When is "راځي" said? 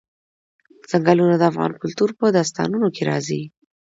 3.09-3.41